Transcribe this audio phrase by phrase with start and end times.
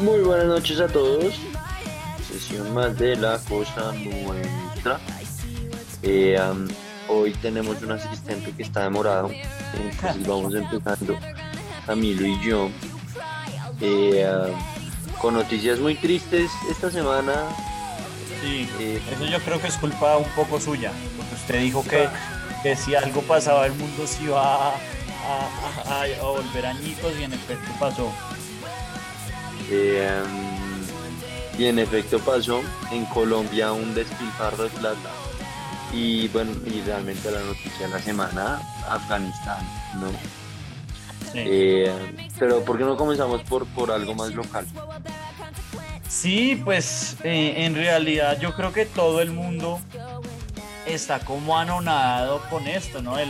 [0.00, 1.34] Muy buenas noches a todos.
[2.26, 4.98] Sesión más de la cosa nuestra.
[6.02, 6.38] Eh,
[7.08, 9.30] hoy tenemos un asistente que está demorado.
[9.74, 11.18] Entonces vamos empezando
[11.86, 12.70] Camilo y yo.
[13.80, 14.26] Eh,
[15.20, 17.34] con noticias muy tristes esta semana.
[18.42, 22.08] Sí, Eh, eso yo creo que es culpa un poco suya, porque usted dijo que,
[22.62, 27.24] que si algo pasaba el mundo se iba a, a- a- a volver añicos y
[27.24, 28.10] en efecto pasó.
[29.70, 30.22] Eh,
[31.58, 35.10] y en efecto pasó en Colombia un despilfarro de plata.
[35.92, 39.58] Y bueno, y realmente la noticia de la semana, Afganistán,
[40.00, 40.08] ¿no?
[41.32, 41.38] Sí.
[41.38, 44.66] Eh, pero ¿por qué no comenzamos por, por algo más local?
[46.08, 49.80] Sí, pues eh, en realidad yo creo que todo el mundo
[50.86, 53.18] está como anonadado con esto, ¿no?
[53.18, 53.28] El,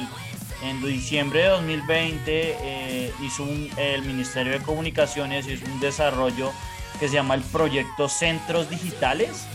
[0.62, 6.53] en diciembre de 2020 eh, hizo un- el Ministerio de Comunicaciones hizo un desarrollo
[6.98, 9.47] que se llama el proyecto Centros Digitales,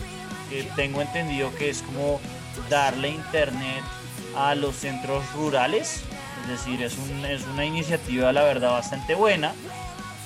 [0.50, 2.20] que tengo entendido que es como
[2.68, 3.82] darle internet
[4.36, 6.02] a los centros rurales,
[6.42, 9.52] es decir, es, un- es una iniciativa la verdad bastante buena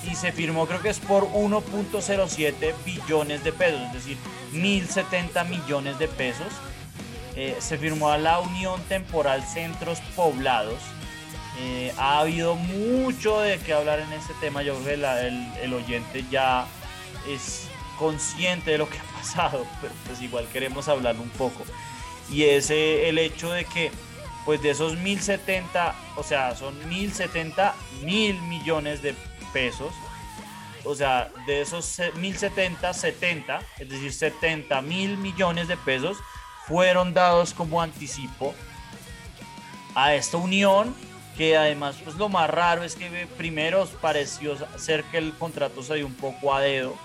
[0.09, 4.17] y se firmó creo que es por 1.07 billones de pesos, es decir,
[4.53, 6.47] 1.070 millones de pesos.
[7.43, 10.79] Eh, se firmó la Unión Temporal Centros Poblados.
[11.59, 15.51] Eh, ha habido mucho de qué hablar en este tema, yo creo que la- el,
[15.59, 16.67] el oyente ya
[17.27, 21.63] es consciente de lo que ha pasado, pero pues igual queremos hablar un poco.
[22.29, 23.91] Y es eh, el hecho de que
[24.45, 29.15] pues de esos 1070, o sea, son 1070 mil millones de
[29.51, 29.91] pesos.
[30.83, 36.17] O sea, de esos se- 1070, 70, es decir, 70 mil millones de pesos
[36.67, 38.53] fueron dados como anticipo
[39.95, 40.95] a esta unión,
[41.37, 45.81] que además, pues lo más raro es que eh, primero pareció ser que el contrato
[45.83, 46.95] se dio un poco a dedo.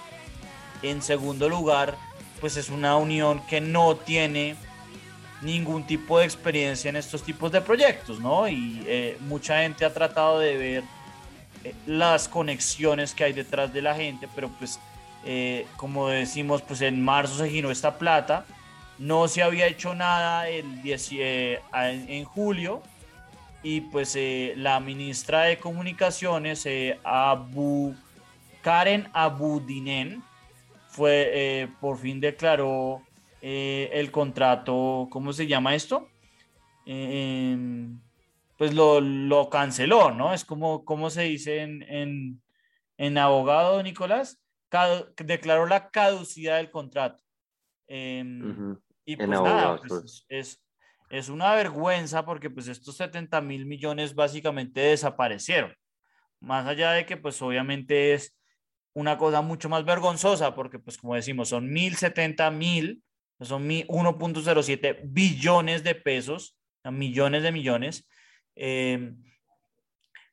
[0.82, 1.96] En segundo lugar,
[2.40, 4.56] pues es una unión que no tiene
[5.42, 8.48] ningún tipo de experiencia en estos tipos de proyectos, ¿no?
[8.48, 10.84] Y eh, mucha gente ha tratado de ver
[11.64, 14.78] eh, las conexiones que hay detrás de la gente, pero pues
[15.76, 18.44] como decimos, pues en marzo se giró esta plata,
[18.98, 22.82] no se había hecho nada el 10, eh, a- en, julio
[23.62, 27.94] y pues eh, la ministra de comunicaciones, eh, Abu,
[28.62, 30.22] Karen Abudinen,
[30.88, 33.02] fue, eh, por fin declaró
[33.42, 36.08] el contrato, ¿cómo se llama esto?
[36.84, 38.00] Em,
[38.56, 40.32] pues lo, lo canceló, ¿no?
[40.32, 42.40] Es como, ¿cómo se dice en,
[42.96, 44.40] en, abogado, Nicolás?
[45.18, 47.22] Declaró la caducidad del contrato.
[47.86, 48.76] Em.
[49.06, 50.26] Y pues nada, pues, pues.
[50.28, 50.62] es,
[51.10, 55.74] es una vergüenza porque pues estos 70 mil millones básicamente desaparecieron.
[56.40, 58.36] Más allá de que pues obviamente es
[58.92, 63.02] una cosa mucho más vergonzosa porque pues como decimos son 1070 mil,
[63.40, 68.08] son mi- 1.07 billones de pesos, millones de millones,
[68.54, 69.12] eh,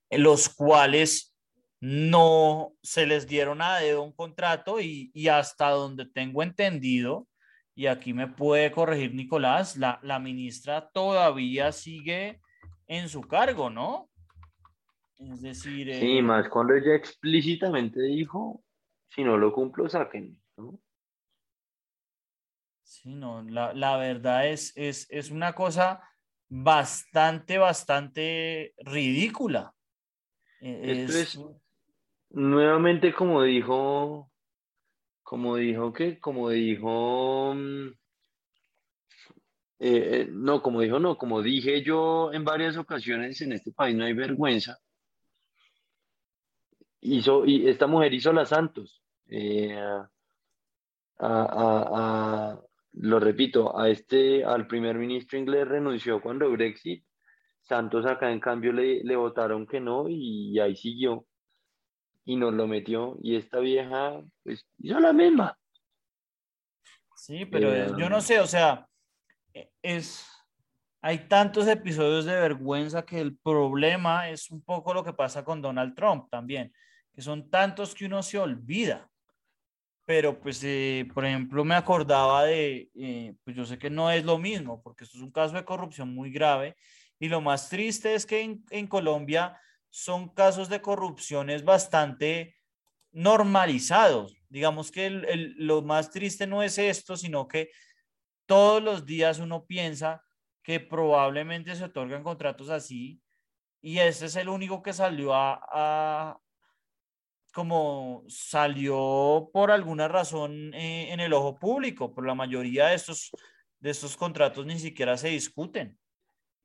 [0.10, 1.36] los cuales
[1.80, 7.28] no se les dieron a dedo un contrato y, y hasta donde tengo entendido,
[7.76, 12.40] y aquí me puede corregir Nicolás, la, la ministra todavía sigue
[12.88, 14.10] en su cargo, ¿no?
[15.18, 18.64] Es decir, Sí, eh, más cuando ella explícitamente dijo,
[19.10, 20.40] si no lo cumplo, saquen.
[20.58, 20.80] ¿no?
[22.84, 26.02] Sí, no, la, la verdad es, es, es una cosa
[26.50, 29.74] bastante, bastante ridícula.
[30.60, 31.40] Esto es- es
[32.30, 34.32] nuevamente como dijo,
[35.34, 37.96] como dijo que, como dijo, mm, eh,
[39.80, 44.06] eh, no, como dijo, no, como dije yo en varias ocasiones en este país no
[44.06, 44.78] hay vergüenza.
[47.02, 49.02] Hizo, y esta mujer hizo la Santos.
[49.28, 50.06] eh, a,
[51.19, 52.62] a-
[52.92, 57.04] lo repito, a este, al primer ministro inglés renunció cuando Brexit.
[57.62, 61.25] Santos acá en cambio le, le votaron que no y, ahí siguió
[62.25, 63.18] y nos lo metió.
[63.22, 65.58] Y esta vieja, pues, hizo la misma.
[67.16, 68.88] Sí, pero Eh, yo no sé, o sea,
[69.54, 70.25] e- es,
[71.02, 75.62] hay tantos episodios de vergüenza que el problema es un poco lo que pasa con
[75.62, 76.74] Donald Trump también,
[77.14, 79.10] que son tantos que uno se olvida.
[80.06, 84.26] Pero pues, eh, por ejemplo, me acordaba de, eh, pues yo sé que no es
[84.26, 86.76] lo mismo, porque esto es un caso de corrupción muy grave.
[87.19, 89.58] Y lo más triste es que en, en Colombia
[89.94, 92.57] son casos de corrupciones bastante
[93.12, 94.36] normalizados.
[94.50, 97.69] Digamos que lo más triste no es esto, sino que
[98.48, 100.24] todos los días uno piensa
[100.63, 103.22] que probablemente se otorgan contratos así
[103.81, 106.40] y este es el único que salió a,
[107.54, 113.30] como salió por alguna razón eh, en el ojo público, pero la mayoría de estos,
[113.80, 116.00] de estos contratos ni siquiera se discuten.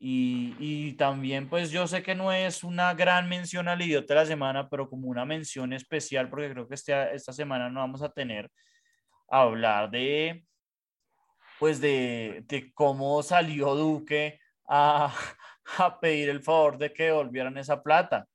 [0.01, 4.27] Y, también, pues yo sé que no es una gran mención al idiota de la
[4.27, 8.13] semana, pero como una mención especial, porque creo que este, esta semana no vamos a
[8.13, 8.51] tener
[9.29, 10.45] a hablar de,
[11.59, 15.13] pues de, de cómo salió Duque a,
[15.79, 18.29] a pedir el favor de que devolvieran esa plata,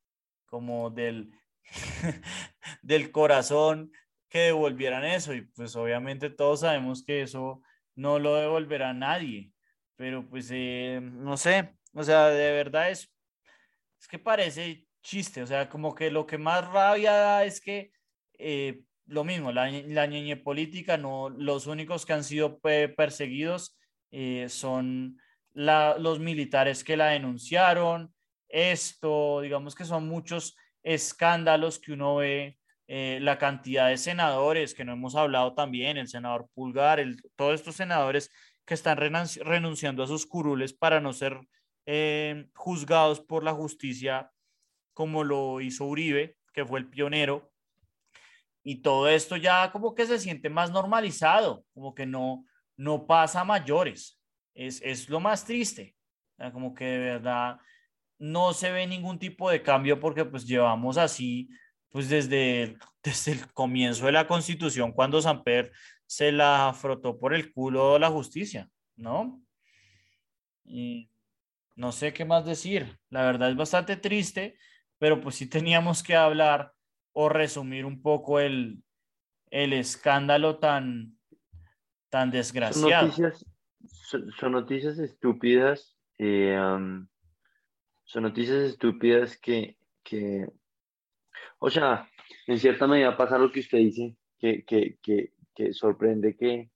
[0.45, 1.31] como del,
[2.81, 3.91] del corazón
[4.27, 5.33] que devolvieran eso.
[5.33, 7.61] Y pues obviamente todos sabemos que eso
[7.95, 9.52] no lo devolverá nadie,
[9.95, 13.11] pero pues eh, no sé, o sea, de verdad es,
[13.99, 17.91] es que parece chiste, o sea, como que lo que más rabia da es que
[18.37, 23.77] eh, lo mismo, la, la ñeñe política, no, los únicos que han sido perseguidos
[24.11, 25.19] eh, son
[25.53, 28.13] los militares que la denunciaron,
[28.49, 32.57] esto, digamos que son muchos escándalos que uno ve,
[32.87, 37.55] eh, la cantidad de senadores que no hemos hablado también, el senador Pulgar, el, todos
[37.55, 38.29] estos senadores
[38.65, 41.39] que están renunciando a sus curules para no ser
[41.85, 44.31] eh, juzgados por la justicia
[44.93, 47.51] como lo hizo Uribe, que fue el pionero.
[48.63, 52.45] Y todo esto ya como que se siente más normalizado, como que no,
[52.77, 54.19] no pasa a mayores
[54.55, 55.95] es, lo más triste.
[56.51, 57.57] como que de verdad
[58.19, 61.49] no se ve ningún tipo de cambio porque pues llevamos así
[61.89, 65.71] pues desde, desde el comienzo de la constitución cuando Samper
[66.15, 69.43] se la frotó por el culo la justicia, ¿no?
[70.63, 71.09] Y
[71.75, 72.99] no sé qué más decir.
[73.09, 74.55] La verdad es bastante triste,
[74.99, 76.71] pero pues sí teníamos que hablar
[77.13, 78.83] o resumir un poco el,
[79.49, 81.17] el escándalo tan,
[82.09, 83.11] tan desgraciado
[84.39, 85.97] son, noticias estúpidas.
[86.19, 86.55] Eh,
[88.03, 90.47] son noticias estúpidas que, que,
[91.57, 92.07] o sea,
[92.45, 96.69] en cierta medida pasa lo que usted dice, que, que, que, que sorprende que,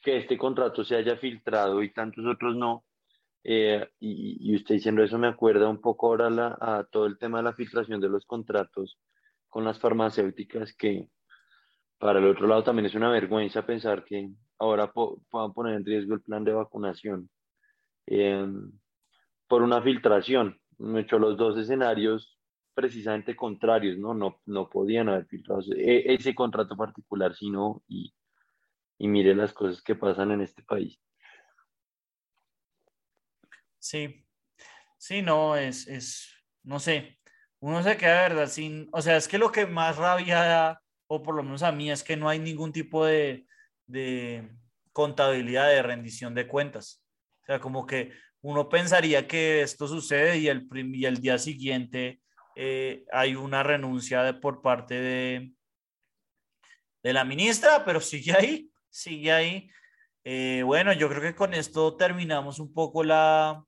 [0.00, 2.84] que este contrato se haya filtrado y tantos otros no.
[3.42, 7.16] Eh, y, y, usted diciendo eso me acuerda un poco ahora la, a todo el
[7.18, 8.98] tema de la filtración de los contratos
[9.48, 11.08] con las farmacéuticas que
[12.00, 16.14] para el otro lado también es una vergüenza pensar que ahora puedan poner en riesgo
[16.14, 17.28] el plan de vacunación
[18.06, 18.72] em,
[19.46, 20.58] por una filtración.
[20.78, 22.39] Me hecho los dos escenarios
[22.80, 24.14] precisamente contrarios, ¿no?
[24.14, 28.14] No, no podían haber filtrado e, ese contrato particular, sino y,
[28.98, 30.98] y mire las cosas que pasan en este país.
[33.78, 34.24] Sí,
[34.98, 37.18] sí, no, es, es, no sé,
[37.60, 38.48] uno se queda, ¿verdad?
[38.48, 40.80] Sin, o sea, es que lo que más rabia
[41.12, 43.44] o por lo menos a mí, es que no hay ningún tipo de,
[43.86, 44.48] de
[44.92, 47.04] contabilidad de rendición de cuentas.
[47.42, 48.12] O sea, como que
[48.42, 52.20] uno pensaría que esto sucede y el, y el día siguiente
[52.62, 55.54] eh, hay una renuncia de, por parte de,
[57.02, 59.70] de la ministra, pero sigue ahí, sigue ahí.
[60.24, 63.64] Eh, bueno, yo creo que con esto terminamos un poco la,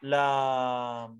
[0.00, 1.14] la,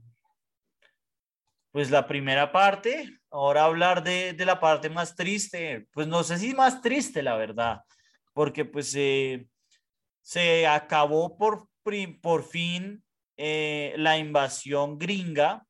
[1.70, 3.20] pues la primera parte.
[3.30, 7.36] Ahora hablar de, de la parte más triste, pues no sé si más triste, la
[7.36, 7.82] verdad
[8.32, 8.96] porque pues
[10.22, 11.68] se acabó por,
[12.20, 13.04] por fin
[13.36, 15.66] eh, la invasión gringa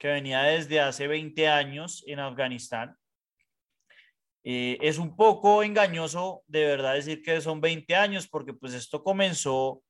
[0.00, 2.96] que venía desde hace 20 años en Afganistán.
[4.42, 9.04] Eh, es un poco engañoso de verdad decir que son 20 años porque pues esto
[9.04, 9.82] comenzó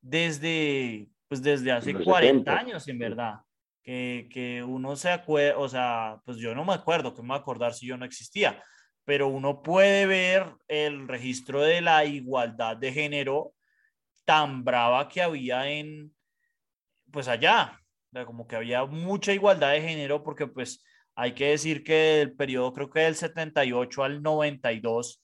[0.00, 3.34] desde, pues desde hace 40 años en verdad.
[3.82, 7.36] Que, que uno se acuerda, o sea, pues yo no me acuerdo, que me voy
[7.36, 8.62] a acordar si yo no existía,
[9.04, 13.52] pero uno puede ver el registro de la igualdad de género
[14.24, 16.14] tan brava que había en,
[17.10, 17.80] pues allá,
[18.26, 22.72] como que había mucha igualdad de género porque pues hay que decir que el periodo
[22.72, 25.22] creo que del 78 al 92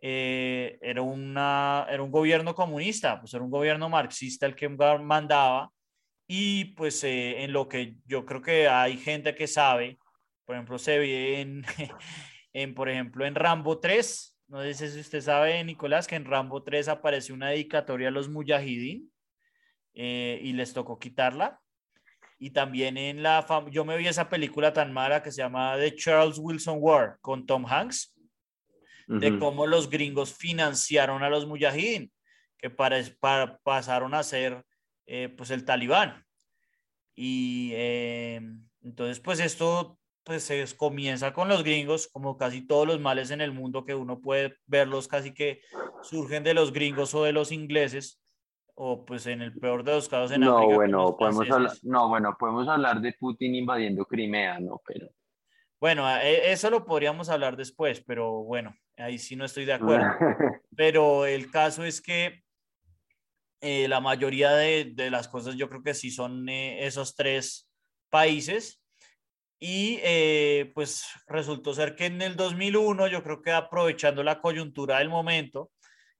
[0.00, 5.70] eh, era, una, era un gobierno comunista, pues era un gobierno marxista el que mandaba
[6.26, 9.98] y pues eh, en lo que yo creo que hay gente que sabe,
[10.44, 11.64] por ejemplo, se ve en,
[12.52, 16.62] en, por ejemplo, en Rambo 3, no sé si usted sabe, Nicolás, que en Rambo
[16.62, 19.10] 3 apareció una dedicatoria a los mujahideen
[19.94, 21.60] eh, y les tocó quitarla.
[22.38, 25.94] Y también en la, yo me vi esa película tan mala que se llama The
[25.96, 28.14] Charles Wilson War con Tom Hanks,
[29.08, 32.12] de cómo los gringos financiaron a los mujahideen,
[32.58, 34.62] que para, para, pasaron a ser
[35.06, 36.24] eh, pues el talibán.
[37.14, 38.40] Y eh,
[38.82, 43.40] entonces, pues esto pues se comienza con los gringos, como casi todos los males en
[43.40, 45.62] el mundo que uno puede verlos casi que
[46.02, 48.20] surgen de los gringos o de los ingleses,
[48.80, 52.36] o pues en el peor de los casos en no, Bueno, podemos hablar, no, bueno,
[52.38, 54.80] podemos hablar de Putin invadiendo Crimea, ¿no?
[54.86, 55.08] Pero...
[55.80, 60.06] Bueno, e, eso lo podríamos hablar después, pero bueno, ahí sí no estoy de acuerdo.
[60.76, 62.44] pero el caso es que
[63.60, 67.68] eh, la mayoría de, de, las cosas yo creo que sí son eh, esos tres
[68.10, 68.80] países.
[69.60, 75.00] Y eh, pues resultó ser que en el 2001, yo creo que aprovechando la coyuntura
[75.00, 75.72] del momento,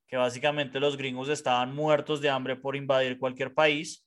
[0.09, 4.07] que básicamente los gringos estaban muertos de hambre por invadir cualquier país,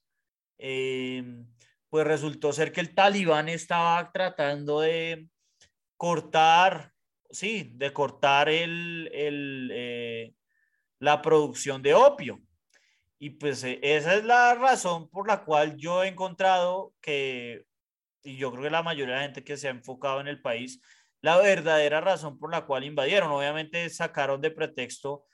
[0.58, 5.28] pues resultó ser que el talibán estaba tratando de
[5.96, 6.92] cortar,
[7.30, 10.36] sí, de cortar el, el
[11.02, 12.40] la producción de opio.
[13.20, 17.66] Y pues eh, esa es la razón por la cual yo he encontrado que,
[18.24, 20.42] y yo creo que la mayoría de la gente que se ha enfocado en el
[20.42, 20.82] país,
[21.22, 23.32] la verdadera razón por la cual invadieron.
[23.32, 25.26] Obviamente sacaron de pretexto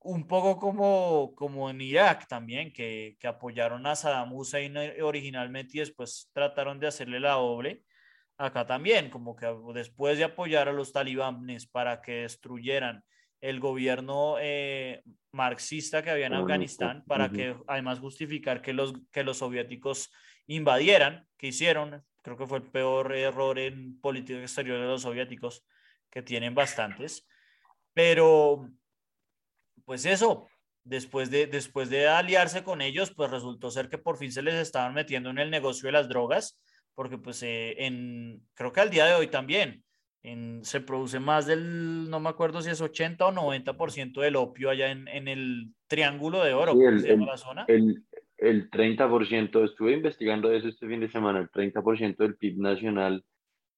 [0.00, 5.80] un poco como, como en Irak también, que, que apoyaron a Saddam Hussein originalmente y
[5.80, 7.82] después trataron de hacerle la doble.
[8.38, 13.04] Acá también, como que después de apoyar a los talibanes para que destruyeran
[13.42, 15.02] el gobierno eh,
[15.32, 20.10] marxista que había en Afganistán para que además justificar que los, que los soviéticos
[20.46, 25.64] invadieran, que hicieron, creo que fue el peor error en política exterior de los soviéticos,
[26.10, 27.28] que tienen bastantes,
[27.94, 28.68] pero
[29.90, 30.46] pues eso,
[30.84, 34.54] después de, después de aliarse con ellos, pues resultó ser que por fin se les
[34.54, 36.60] estaban metiendo en el negocio de las drogas,
[36.94, 39.82] porque pues eh, en, creo que al día de hoy también,
[40.62, 44.92] se produce más del, no me acuerdo si es 80 o 90% del opio allá
[44.92, 47.64] en, en, el Triángulo de Oro, el, se llama la zona.
[47.66, 48.04] El,
[48.38, 53.24] el 30%, estuve investigando eso este fin de semana, el 30% del PIB nacional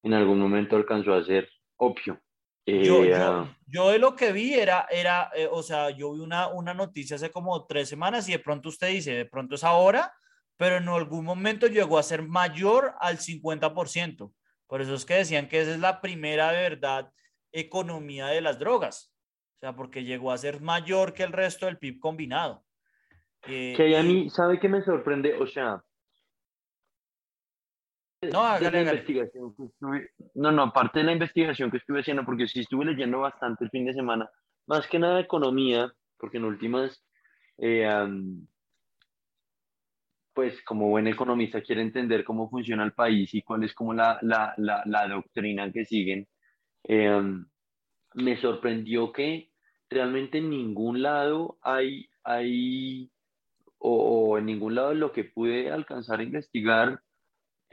[0.03, 2.21] en algún momento alcanzó a ser opio.
[2.67, 6.21] Yo, eh, ah, yo, de lo que vi era, era eh, o sea, yo vi
[6.21, 9.65] una, una noticia hace como tres semanas y de pronto usted dice, de pronto es
[9.65, 10.13] ahora,
[10.57, 14.33] pero en algún momento llegó a ser mayor al 50%.
[14.67, 17.13] Por eso es que decían que esa es la primera verdad
[17.53, 19.13] economía de las drogas.
[19.57, 22.65] O sea, porque llegó a ser mayor que el resto del PIB combinado.
[23.47, 25.35] Eh, que a mí, ¿sabe qué me sorprende?
[25.35, 25.83] O sea,
[28.31, 29.55] no, hágale, investigación
[30.35, 33.71] no, no, aparte de la investigación que estuve haciendo, porque sí estuve leyendo bastante el
[33.71, 34.31] fin de semana,
[34.67, 37.05] más que nada economía, porque en últimas
[37.59, 38.07] eh,
[40.35, 44.19] pues como buen economista quiere entender cómo funciona el país y cuál es como la,
[44.23, 46.27] la, la, doctrina que siguen,
[46.85, 47.47] em,
[48.15, 49.51] me sorprendió que
[49.91, 53.11] realmente en ningún lado hay, hay
[53.79, 57.01] o, en ningún lado lo que pude alcanzar a investigar,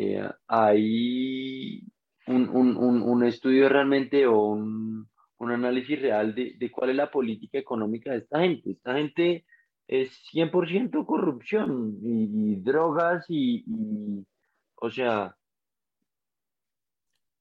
[0.01, 1.83] eh, hay
[2.27, 7.57] un, un, un, estudio realmente o un, análisis real de, de cuál es la política
[7.57, 8.71] económica de esta gente.
[8.71, 9.45] Esta gente
[9.87, 13.65] es 100% corrupción y, drogas y,
[14.75, 15.35] o sea...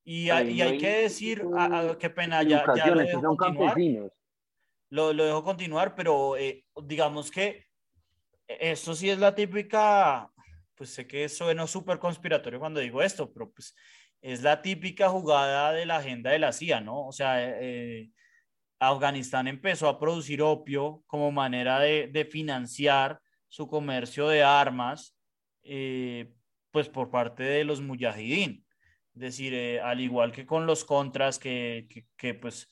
[0.03, 3.77] Y, hay, que decir, a, qué pena, ya, ya lo dejo continuar.
[4.91, 7.67] Lo, lo, dejo continuar, pero eh, digamos que
[8.49, 10.33] esto sí es la típica,
[10.79, 13.75] pues sé que suena súper conspiratorio cuando digo esto, pero pues
[14.23, 17.07] es la típica jugada de la agenda de la CIA, ¿no?
[17.07, 18.11] O sea, eh,
[18.79, 25.17] Afganistán empezó a producir opio como manera de, financiar su comercio de armas,
[25.63, 26.33] eh,
[26.71, 28.65] pues por parte de los mujahideen.
[29.15, 32.07] Es decir, eh, al igual que con los contras, que,
[32.41, 32.69] pues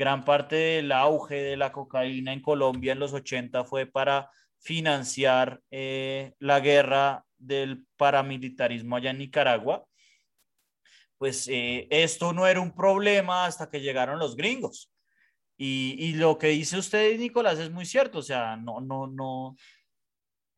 [0.00, 5.60] gran parte del auge de la cocaína en Colombia en los 80 fue para financiar
[5.70, 9.84] eh, la guerra del paramilitarismo allá en Nicaragua,
[11.18, 14.90] pues esto no era un problema hasta que llegaron los gringos.
[15.58, 18.20] Y, lo que dice usted, Nicolás, es muy cierto.
[18.20, 19.56] O sea, no, no, no.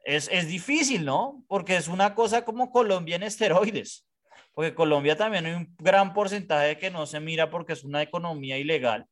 [0.05, 1.45] Es, es difícil, ¿no?
[1.49, 4.07] Porque es una cosa como Colombia en esteroides.
[4.55, 8.59] Porque Colombia también hay un gran porcentaje que no se mira porque es una economía
[8.59, 9.09] ilegal.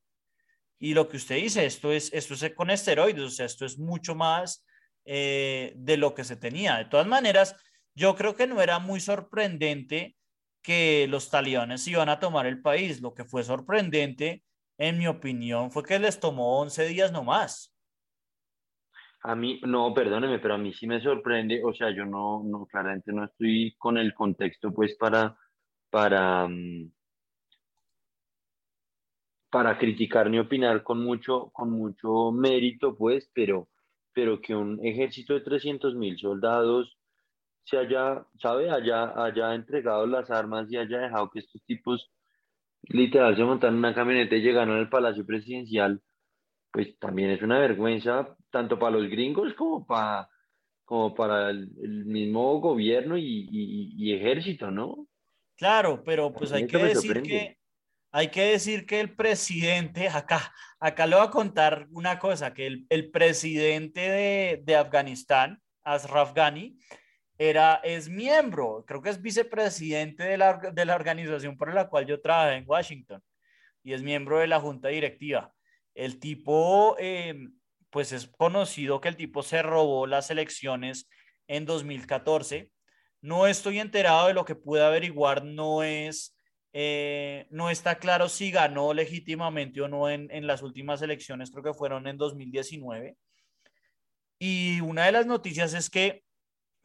[0.81, 3.79] Y lo que usted dice, esto es, esto es con esteroides, o sea, esto es
[3.79, 4.67] mucho más
[5.05, 6.79] eh, de lo que se tenía.
[6.79, 7.55] De todas maneras,
[7.95, 10.17] yo creo que no era muy sorprendente
[10.63, 13.01] que los talibanes iban a tomar el país.
[13.01, 14.43] Lo que fue sorprendente
[14.81, 17.77] en mi opinión, fue que les tomó 11 días nomás.
[19.23, 22.65] A mí, no, perdóneme, pero a mí sí me sorprende, o sea, yo no, no,
[22.65, 25.37] claramente no estoy con el contexto, pues, para,
[25.91, 26.91] para, mm,
[29.51, 33.69] para criticar ni opinar con mucho, con mucho mérito, pues, pero,
[34.13, 36.97] pero que un ejército de 300 mil soldados
[37.65, 38.71] se haya, ¿sabe?
[38.71, 42.11] Haya, haya entregado las armas y haya dejado que estos tipos
[42.83, 46.01] literal se montan en una camioneta y llegaron al Palacio Presidencial,
[46.73, 50.29] pues también es una vergüenza tanto para los gringos como para,
[50.85, 51.69] como para el,
[52.07, 55.07] mismo gobierno y, ejército, ¿no?
[55.57, 57.60] Claro, pero pues hay que decir que
[58.13, 62.67] hay que decir que el presidente, acá, acá le voy a contar una cosa, que
[62.67, 66.77] el, el presidente de, de, Afganistán, Ashraf Ghani,
[67.39, 72.07] era, es miembro, creo que es vicepresidente de la, de la organización por la cual
[72.07, 73.23] yo trabajé en Washington
[73.83, 75.53] y es miembro de la junta directiva.
[75.95, 77.49] El tipo, eh,
[77.89, 81.09] pues es conocido que el tipo se robó las elecciones
[81.49, 82.71] en 2014.
[83.23, 86.37] No estoy enterado de lo que pude averiguar, no es
[86.73, 91.75] eh, no está claro si ganó legítimamente o no en, las últimas elecciones, creo que
[91.75, 93.17] fueron en 2019.
[94.39, 96.25] Y una de las noticias es que,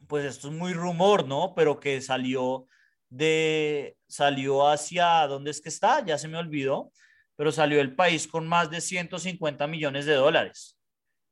[0.08, 1.54] pues esto es muy rumor, ¿no?
[1.54, 2.66] Pero que salió
[3.08, 6.04] de, salió hacia, ¿dónde es que está?
[6.04, 6.92] Ya se me olvidó,
[7.36, 10.76] pero salió el país con más de 150 millones de dólares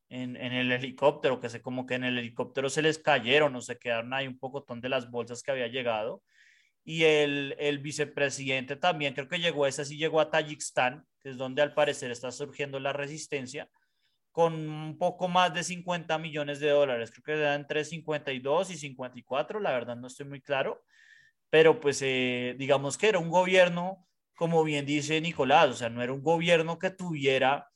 [0.08, 3.60] en, en el helicóptero, que sé como que en el helicóptero se les cayeron o
[3.60, 6.22] se quedaron ahí un pocotón de las bolsas que había llegado
[6.84, 11.38] y el, el, vicepresidente también, creo que llegó, ese sí llegó a Tayikistán, que es
[11.38, 13.70] donde al parecer está surgiendo la resistencia,
[14.32, 18.76] con un poco más de 50 millones de dólares, creo que era entre 52 y
[18.76, 20.84] 54, la verdad no estoy muy claro,
[21.48, 26.02] pero pues eh, digamos que era un gobierno, como bien dice Nicolás, o sea, no
[26.02, 27.70] era un gobierno que tuviera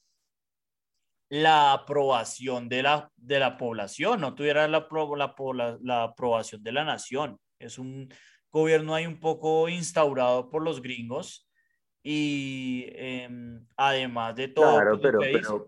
[1.31, 6.85] la aprobación de la, de la población, no tuviera la, la, la aprobación de la
[6.85, 7.39] nación.
[7.59, 8.09] Es un,
[8.51, 11.49] gobierno hay un poco instaurado por los gringos
[12.03, 15.67] y em, además de todo, claro, pero, pero,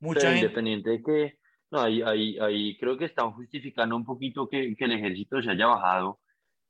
[0.00, 1.38] mucha independiente de que,
[1.70, 5.50] no, ahí, ahí, ahí, creo que están justificando un poquito que, que el ejército se
[5.50, 6.20] haya bajado.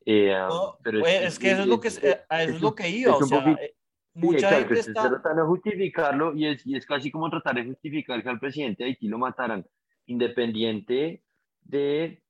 [0.05, 0.35] Eh,
[0.83, 3.51] pero es, pues, que eso es, lo que, eso es, lo que iba, o sea,
[3.61, 3.75] eh,
[4.15, 5.09] mucha gente está...
[5.09, 8.83] tratando de justificarlo y es, y es casi como tratar de justificar que al presidente
[8.83, 9.67] de Haití lo mataran,
[10.07, 11.23] independiente
[11.61, 12.23] de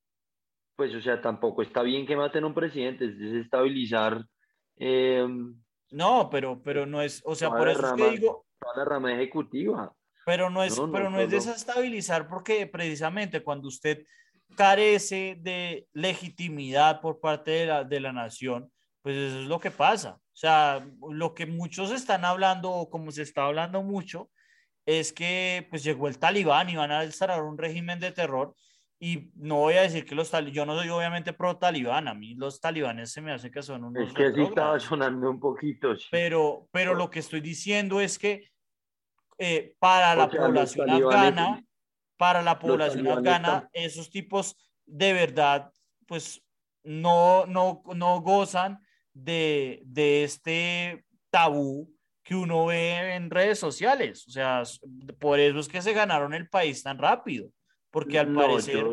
[0.78, 4.24] pues, o sea, tampoco está bien que maten a un presidente, es desestabilizar.
[4.76, 5.26] Eh,
[5.90, 8.46] no, pero, pero no es, o sea, por eso es que digo.
[8.60, 9.92] Toda la rama ejecutiva.
[10.24, 14.04] Pero no es, pero no, es desestabilizar porque precisamente cuando usted
[14.54, 18.70] carece de legitimidad por parte de la, de la nación,
[19.02, 20.14] pues eso es lo que pasa.
[20.14, 24.30] O sea, lo que muchos están hablando, o como se está hablando mucho,
[24.86, 28.54] es que pues llegó el talibán y van a instalar un régimen de terror
[29.00, 32.14] y no voy a decir que los talibanes, yo no soy obviamente pro talibán, a
[32.14, 34.08] mí los talibanes se me hace que son unos...
[34.08, 35.94] Es que sí estaba sonando un poquito.
[36.10, 38.50] Pero, pero lo que estoy diciendo es que
[39.38, 41.64] eh, para la población afgana,
[42.16, 45.70] para la población afgana, esos tipos de verdad,
[46.06, 46.44] pues
[46.82, 48.80] no, no, no gozan
[49.12, 54.26] de, de este tabú que uno ve en redes sociales.
[54.26, 54.64] O sea,
[55.20, 57.52] por eso es que se ganaron el país tan rápido
[57.90, 58.84] porque al parecer...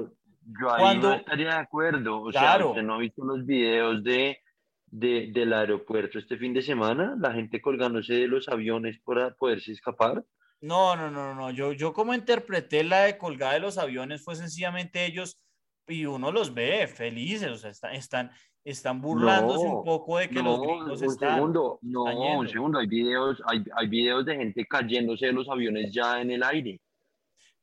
[0.60, 1.10] Yo, ahí cuando...
[1.10, 4.38] no estaría de acuerdo, o sea, usted no ha visto los videos de,
[4.86, 9.72] de, del aeropuerto este fin de semana, la gente colgándose de los aviones para poderse
[9.72, 10.24] escapar.
[10.62, 14.36] No, no, no, no, yo, yo como interpreté la de colgada de los aviones fue
[14.36, 15.40] sencillamente ellos
[15.88, 18.32] y uno los ve felices, o sea, están, están,
[18.64, 21.36] están burlándose un poco de que los gringos un están.
[21.36, 22.04] Segundo, no,
[22.38, 26.30] un segundo, hay videos, hay, hay videos de gente cayéndose de los aviones ya en
[26.30, 26.80] el aire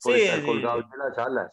[0.03, 1.53] por sí, estar colgados de las alas.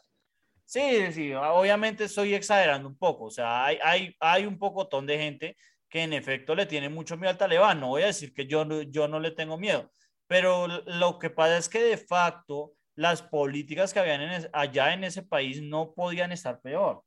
[0.65, 5.17] Sí, sí, obviamente estoy exagerando un poco, o sea, hay, hay, hay un pocotón de
[5.17, 5.57] gente
[5.89, 8.63] que en efecto le tiene mucho miedo al talibán, no voy a decir que yo,
[8.83, 9.91] yo no le tengo miedo,
[10.27, 15.03] pero lo que pasa es que de facto las políticas que habían en allá en
[15.03, 17.03] ese país no podían estar peor.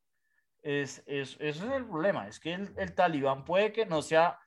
[0.61, 4.39] Es, es, eso es el problema, es que el, el, talibán puede que no sea,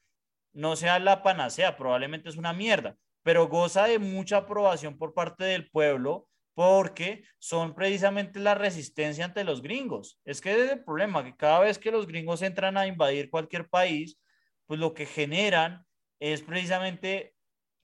[0.52, 5.44] no sea la panacea, probablemente es una mierda, pero goza de mucha aprobación por parte
[5.44, 10.18] del pueblo porque son precisamente la resistencia ante los gringos.
[10.24, 13.68] Es que es el problema, que cada vez que los gringos entran a invadir cualquier
[13.68, 14.18] país,
[14.64, 15.84] pues lo que generan
[16.18, 17.34] es precisamente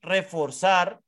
[0.01, 0.99] reforzar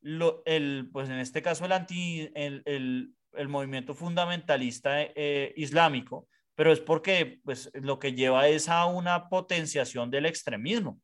[0.00, 6.26] lo, el, pues en este caso el, anti, el, el, el movimiento fundamentalista eh, islámico,
[6.54, 10.98] pero es porque pues, lo que lleva es a una potenciación del extremismo.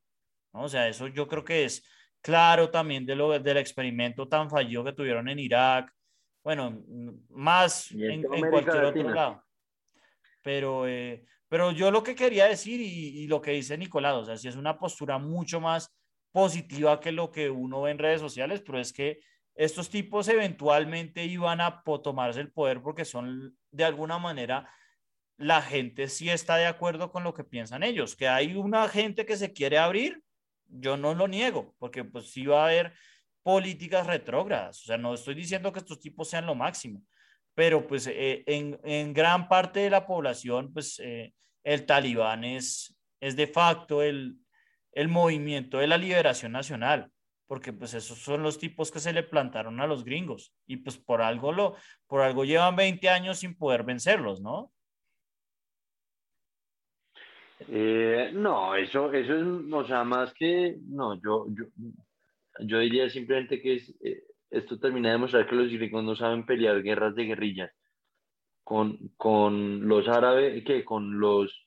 [0.54, 0.62] ¿no?
[0.62, 1.86] O sea, eso yo creo que es
[2.22, 5.92] claro también de lo, del experimento tan fallido que tuvieron en Irak,
[6.46, 6.80] bueno,
[7.30, 9.42] más en, cualquier otro lado.
[10.44, 14.36] Pero, eh, pero yo lo que quería decir y, lo que dice Nicolás, o sea,
[14.36, 15.92] si es una postura mucho más
[16.30, 19.18] positiva que lo que uno ve en redes sociales, pero es que
[19.56, 24.70] estos tipos eventualmente iban a tomarse el poder porque son de alguna manera
[25.38, 29.26] la gente sí está de acuerdo con lo que piensan ellos, que hay una gente
[29.26, 30.22] que se quiere abrir,
[30.68, 32.92] yo no lo niego, porque pues sí va a haber
[33.46, 34.82] políticas retrógradas.
[34.82, 37.04] O sea, no estoy diciendo que estos tipos sean lo máximo,
[37.54, 41.32] pero pues eh, en, en, gran parte de la población, pues eh,
[41.62, 44.36] el talibán es, es de facto el,
[44.90, 47.12] el movimiento de la liberación nacional,
[47.46, 50.98] porque pues esos son los tipos que se le plantaron a los gringos y pues
[50.98, 51.76] por algo lo,
[52.08, 54.72] por algo llevan 20 años sin poder vencerlos, ¿no?
[57.68, 61.66] Eh, no, eso, eso es, o sea, más que, no, yo, yo,
[62.60, 66.46] yo diría simplemente que es, eh, esto termina de demostrar que los gringos no saben
[66.46, 67.70] pelear guerras de guerrillas
[68.64, 71.66] con, con los árabes, que con los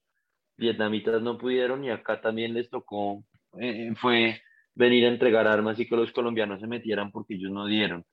[0.57, 3.23] vietnamitas no pudieron y acá también les tocó,
[3.59, 4.41] eh, fue
[4.75, 8.05] venir a entregar armas y que los colombianos se metieran porque ellos no dieron.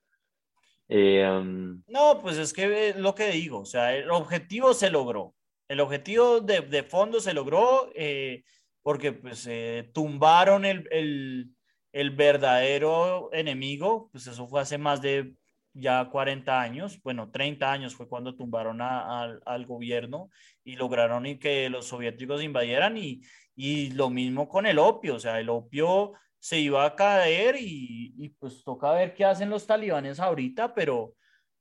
[0.89, 5.35] Um, no, pues es que lo que digo, o sea, el objetivo se logró.
[5.69, 8.45] El objetivo de, de fondo se logró eh,
[8.83, 11.56] porque pues eh, tumbaron el, el,
[12.01, 15.35] el, verdadero enemigo, pues eso fue hace más de
[15.73, 20.31] ya 40 años, bueno, 30 años fue cuando tumbaron al gobierno
[20.65, 23.21] y lograron y que los soviéticos invadieran y,
[23.55, 28.15] y lo mismo con el opio, o sea, el opio se iba a caer y,
[28.17, 31.15] y, pues toca ver qué hacen los talibanes ahorita, pero,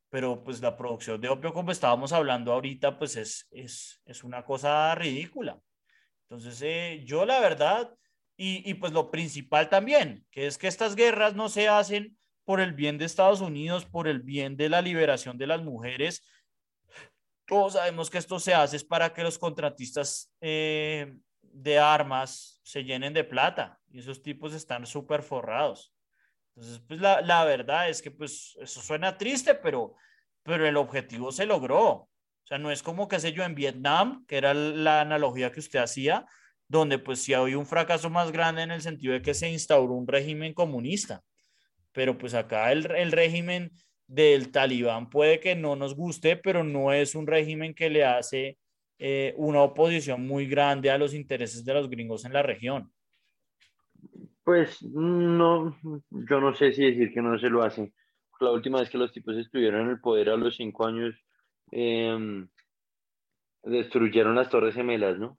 [0.09, 4.45] pero pues la producción de opio, como estábamos hablando ahorita, pues es, es, es una
[4.45, 5.59] cosa ridícula.
[6.29, 7.95] Entonces, eh, yo la verdad,
[8.37, 12.61] y, y pues lo principal también, que es que estas guerras no se hacen por
[12.61, 16.23] el bien de Estados Unidos, por el bien de la liberación de las mujeres.
[17.45, 22.83] Todos sabemos que esto se hace es para que los contratistas eh, de armas se
[22.83, 25.93] llenen de plata y esos tipos están súper forrados.
[26.55, 29.95] Entonces, pues la, la, verdad es que pues eso suena triste, pero,
[30.43, 31.81] pero el objetivo se logró.
[31.81, 35.59] O sea, no es como, qué sé yo, en Vietnam, que era la analogía que
[35.59, 36.25] usted hacía,
[36.67, 39.93] donde pues sí había un fracaso más grande en el sentido de que se instauró
[39.93, 41.21] un régimen comunista.
[41.91, 43.71] Pero pues acá el, el régimen
[44.07, 48.57] del talibán puede que no nos guste, pero no es un régimen que le hace
[48.97, 52.91] eh, una oposición muy grande a los intereses de los gringos en la región.
[54.43, 55.77] Pues no,
[56.11, 57.93] yo no sé si decir que no se lo hacen.
[58.39, 61.15] La última vez que los tipos estuvieron en el poder a los cinco años,
[61.71, 62.47] em,
[63.63, 65.37] destruyeron las Torres Gemelas, ¿no?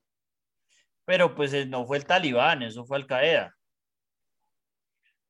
[1.07, 3.55] Pero pues eh, no fue el talibán, eso fue Al Qaeda.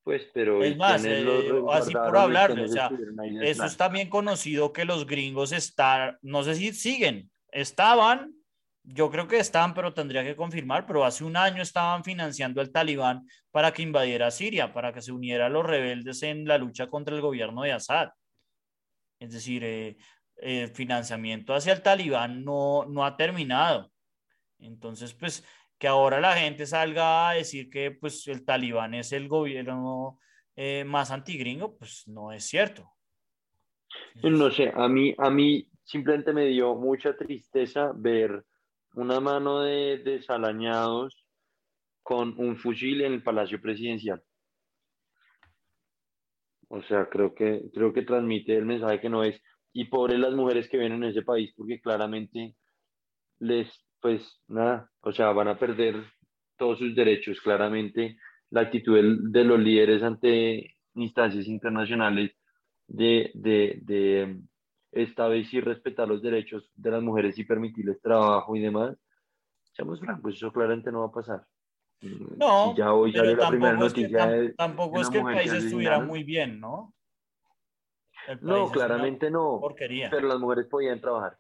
[0.03, 0.63] Pues, pero.
[0.65, 1.25] Es más, eh,
[1.71, 2.91] así por hablarle, o sea,
[3.43, 8.37] eso es también conocido que los gringos están, no sé si siguen, estaban
[8.89, 12.71] yo creo que están, pero tendría que confirmar, pero hace un año estaban financiando al
[12.71, 16.89] talibán para que invadiera Siria, para que se uniera a los rebeldes en la lucha
[16.89, 18.11] contra el gobierno de Assad.
[19.19, 19.97] Es decir, el eh,
[20.37, 23.91] eh, financiamiento hacia el talibán no, no ha terminado.
[24.61, 25.45] Entonces, pues,
[25.79, 30.19] que ahora la gente salga a decir que pues, el talibán es el gobierno
[30.57, 32.91] eh, más antigringo, pues no es cierto.
[34.23, 38.45] No sé, a mí, a mí simplemente me dio mucha tristeza ver
[38.95, 41.27] una mano de desalañados
[42.03, 44.23] con un fusil en el Palacio Presidencial.
[46.69, 49.41] O sea, creo que, creo que transmite el mensaje que no es,
[49.73, 52.57] y pobres las mujeres que vienen en ese país, porque claramente
[53.39, 56.05] les, pues nada, o sea, van a perder
[56.57, 57.41] todos sus derechos.
[57.41, 58.17] Claramente
[58.51, 58.97] la actitud
[59.31, 62.33] de, los líderes ante instancias internacionales
[62.87, 64.41] de, de, de
[64.93, 68.97] esta vez sí respetar los derechos de las mujeres y permitirles trabajo y demás,
[69.73, 71.47] seamos francos, eso claramente no va a pasar.
[72.01, 76.01] No, ya hoy pero la primera noticia es que, tampoco es que el país estuviera
[76.01, 76.95] muy bien, ¿no?
[78.41, 79.59] No, claramente no.
[79.61, 80.11] Porquería.
[80.11, 81.39] Pero las mujeres podían trabajar.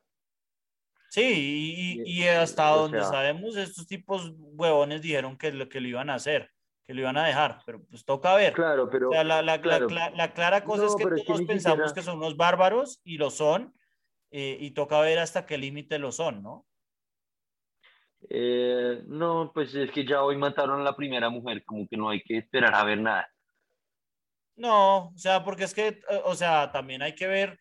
[1.08, 6.10] Sí, y, y hasta donde sabemos, estos tipos huevones dijeron que lo que lo iban
[6.10, 6.50] a hacer
[6.86, 8.52] que lo iban a dejar, pero pues toca ver.
[8.52, 9.10] Claro, pero...
[9.10, 13.30] la, la, la, clara cosa es que todos pensamos que son unos bárbaros y lo
[13.30, 13.74] son,
[14.30, 16.64] eh, y toca ver hasta qué límite lo son, ¿no?
[18.30, 22.08] Eh, no, pues es que ya hoy mataron a la primera mujer, como que no
[22.08, 23.28] hay que esperar a ver nada.
[24.54, 27.58] No, o sea, porque es que, eh, o sea, también hay que ver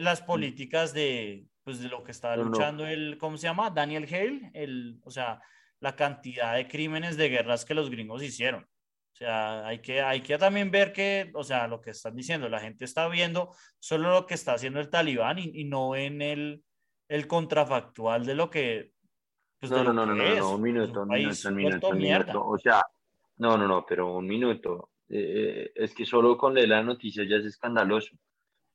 [0.00, 3.70] las políticas de, pues, de lo que está luchando el, ¿cómo se llama?
[3.70, 5.40] Daniel Hale, el, o sea,
[5.80, 8.62] la cantidad de crímenes de guerras que los gringos hicieron.
[8.64, 12.48] O sea, hay que, hay que también ver que, o sea, lo que están diciendo,
[12.48, 16.64] la gente está viendo solo lo que está haciendo el talibán y, no en el,
[17.08, 18.92] el contrafactual de lo que...
[19.60, 22.46] Pues, no, no, no, no, no, un minuto, un minuto, un minuto, un minuto.
[22.46, 22.82] O sea,
[23.36, 24.90] no, no, no, pero un minuto.
[25.08, 28.16] Eh, eh, es que solo con leer la noticia ya es escandaloso.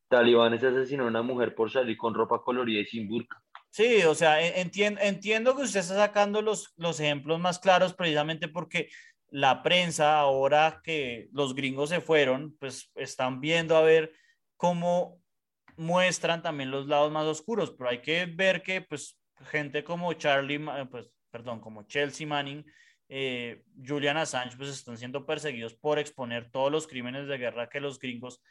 [0.08, 3.42] Talibanes asesinó a una mujer por salir con ropa colorida y sin burka.
[3.70, 8.48] Sí, o sea, entiendo, entiendo que usted está sacando los, los ejemplos más claros precisamente
[8.48, 8.90] porque
[9.30, 14.14] la prensa, ahora que los gringos se fueron, pues están viendo a ver
[14.56, 15.22] cómo
[15.76, 19.20] muestran también los lados más oscuros, pero hay que ver que pues
[19.52, 22.66] gente como Charlie, pues perdón, como Chelsea Manning
[23.10, 27.80] eh, Julian Assange pues están siendo perseguidos por exponer todos los crímenes de guerra que
[27.80, 28.42] los gringos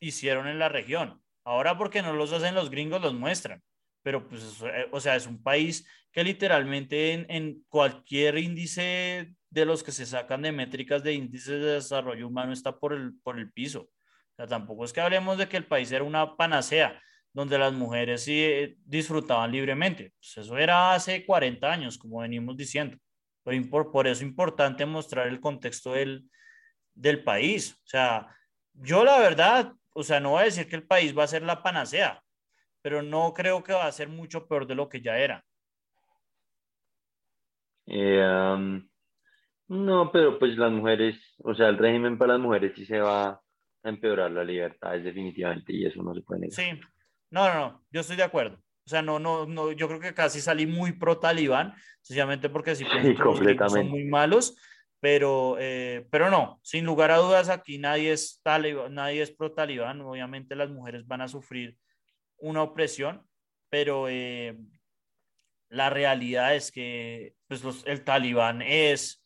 [0.00, 1.22] hicieron en la región.
[1.44, 3.62] Ahora porque no los hacen los gringos, los muestran.
[4.02, 9.82] Pero pues, eh, o sea, es un país que literalmente en, cualquier índice de los
[9.82, 13.52] que se sacan de métricas de índices de desarrollo humano está por el, por el
[13.52, 13.82] piso.
[13.82, 17.00] O sea, tampoco es que hablemos de que el país era una panacea
[17.32, 20.12] donde las mujeres sí eh, disfrutaban libremente.
[20.18, 22.96] Pues eso era hace 40 años, como venimos diciendo.
[23.42, 26.28] Por, por eso es importante mostrar el contexto del,
[26.94, 27.72] del país.
[27.84, 28.26] O sea,
[28.74, 31.42] yo la verdad, o sea, no voy a decir que el país va a ser
[31.42, 32.22] la panacea,
[32.82, 35.44] pero no creo que va a ser mucho peor de lo que ya era.
[37.86, 38.82] Eh,
[39.68, 43.28] no, pero pues las mujeres, o sea, el régimen para las mujeres sí se va
[43.28, 43.40] a
[43.84, 46.54] empeorar la libertad, definitivamente, y eso no se puede negar.
[46.54, 46.80] Sí,
[47.30, 48.56] no, no, no, yo estoy de acuerdo.
[48.56, 52.74] O sea, no, no, no, yo creo que casi salí muy pro talibán, sencillamente porque
[52.74, 53.16] sí, sí
[53.68, 54.56] son muy malos,
[55.00, 58.40] pero, eh, pero no, sin lugar a dudas aquí nadie es,
[58.90, 61.76] nadie es pro talibán, obviamente las mujeres van a sufrir
[62.36, 63.26] una opresión,
[63.70, 64.56] pero eh,
[65.70, 69.24] la realidad es que pues, el talibán es,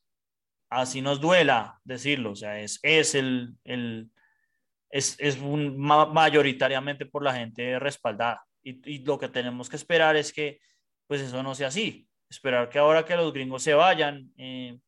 [0.70, 4.10] así nos duela decirlo, o sea, es, es el, el
[4.90, 8.46] es, es un, mayoritariamente por la gente respaldada.
[8.62, 10.60] Y, y, lo que tenemos que esperar es que
[11.06, 12.08] pues eso no sea así.
[12.30, 14.78] Esperar que ahora que los gringos se vayan, eh,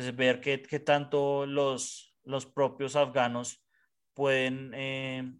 [0.00, 3.62] pues ver qué, qué, tanto los, los propios afganos
[4.14, 5.30] pueden eh,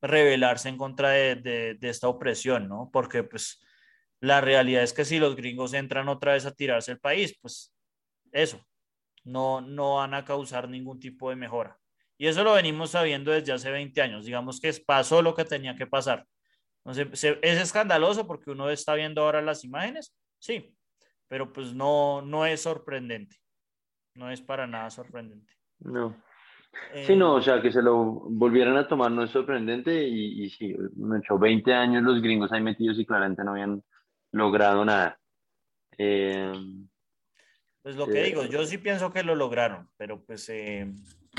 [0.00, 2.88] rebelarse en contra de, de, de, esta opresión, ¿no?
[2.90, 3.62] Porque pues
[4.20, 7.74] la realidad es que si los gringos entran otra vez a tirarse el país, pues
[8.32, 8.58] eso,
[9.22, 11.78] no, no van a causar ningún tipo de mejora.
[12.16, 14.24] Y eso lo venimos sabiendo desde hace 20 años.
[14.24, 16.26] Digamos que pasó lo que tenía que pasar.
[16.86, 20.16] ¿Es escandaloso porque uno está viendo ahora las imágenes?
[20.38, 20.74] Sí,
[21.28, 23.36] pero pues no, no es sorprendente.
[24.14, 25.52] No es para nada sorprendente.
[25.80, 26.14] No.
[27.06, 30.50] sí, no, o sea, que se lo volvieran a tomar no es sorprendente y, y
[30.50, 33.82] sí, me hecho 20 años los gringos ahí metidos y claramente no habían
[34.32, 35.18] logrado nada.
[35.96, 36.52] Eh,
[37.82, 40.92] pues lo que digo, yo sí pienso que lo lograron, pero pues, eh,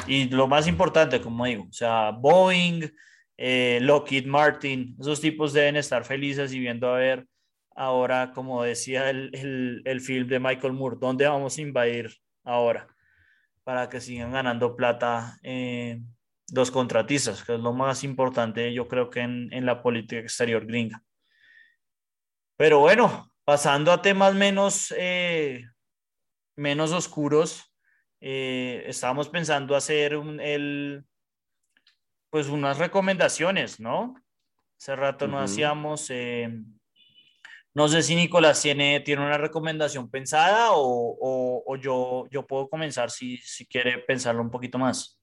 [0.08, 2.92] y lo más importante, como digo, o sea, Boeing,
[3.38, 7.28] eh, Lockheed Martin, esos tipos deben estar felices y viendo a ver
[7.76, 12.12] ahora, como decía el, el, film de Michael Moore, ¿dónde vamos a invadir
[12.44, 12.88] ahora?
[13.64, 16.02] Para que sigan ganando plata eh,
[16.54, 20.66] los contratistas, que es lo más importante, yo creo que en, en la política exterior
[20.66, 21.04] gringa.
[22.58, 24.94] Pero bueno, pasando a temas menos
[26.56, 27.74] menos oscuros,
[28.22, 31.06] eh, estábamos pensando hacer un, el,
[32.30, 34.16] pues unas recomendaciones, ¿no?
[34.80, 36.50] Hace rato no hacíamos, eh,
[37.74, 43.10] no sé si Nicolás tiene, tiene una recomendación pensada o, o, yo, yo puedo comenzar
[43.10, 45.20] si, si, quiere pensarlo un poquito más.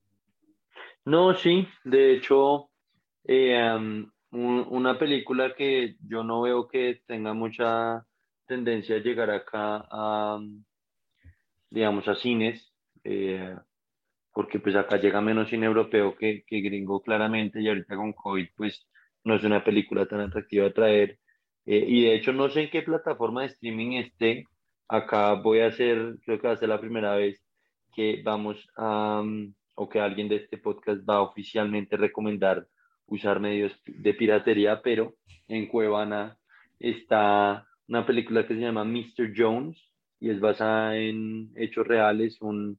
[1.04, 2.70] No, sí, de hecho,
[3.24, 8.04] eh, una película que yo no veo que tenga mucha
[8.46, 10.40] tendencia a llegar acá a,
[11.70, 12.72] digamos, a cines,
[13.04, 13.56] eh,
[14.32, 18.48] porque pues acá llega menos cine europeo que, que, gringo claramente y ahorita con COVID
[18.56, 18.86] pues
[19.24, 21.18] no es una película tan atractiva a traer.
[21.70, 24.44] Eh, y de hecho no sé en qué plataforma de streaming esté.
[24.88, 27.44] Acá voy a hacer, creo que va a ser la primera vez
[27.94, 29.22] que vamos a,
[29.74, 32.66] o que alguien de este podcast va a oficialmente recomendar
[33.06, 36.38] usar medios de piratería, pero en Cuevana
[36.78, 39.34] está una película que se llama Mr.
[39.36, 39.78] Jones,
[40.20, 42.78] y es basada en hechos reales, un,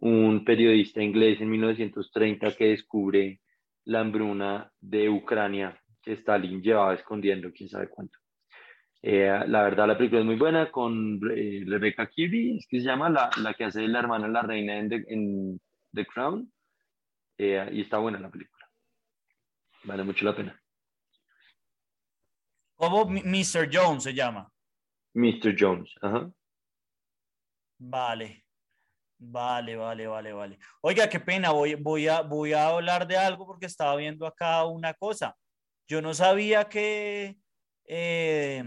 [0.00, 3.40] un periodista inglés en 1930 que descubre
[3.84, 8.16] la hambruna de Ucrania que Stalin llevaba escondiendo quién sabe cuánto.
[9.02, 12.86] Eh, la verdad, la película es muy buena con eh, Rebecca Kirby, es que se
[12.86, 15.60] llama la, la que hace la hermana la reina en The, en
[15.92, 16.52] The Crown,
[17.38, 18.64] eh, y está buena la película.
[19.82, 20.62] Vale mucho la pena.
[22.76, 23.68] ¿Cómo Mr.
[23.72, 24.48] Jones se llama?
[25.14, 25.56] Mr.
[25.58, 26.30] Jones, ajá.
[27.78, 28.44] Vale,
[29.18, 30.58] vale, vale, vale, vale.
[30.82, 34.64] Oiga, qué pena, voy, voy, a, voy a hablar de algo porque estaba viendo acá
[34.64, 35.36] una cosa.
[35.88, 37.36] Yo no sabía que,
[37.86, 38.64] eh,